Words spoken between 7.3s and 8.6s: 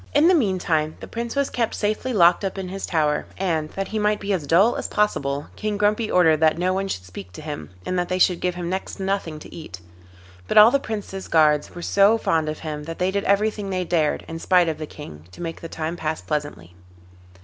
to him, and that they should give